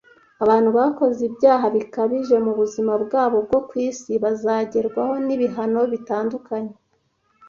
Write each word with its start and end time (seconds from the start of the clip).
abantu 0.43 0.69
bakoze 0.77 1.19
ibyaha 1.29 1.65
bikabije 1.75 2.35
mu 2.45 2.51
buzima 2.59 2.93
bwabo 3.03 3.37
bwo 3.45 3.59
ku 3.67 3.73
isi 3.87 4.11
bazagerwaho 4.23 5.13
n’ibihano 5.25 5.81
bitandukanye 5.93 6.73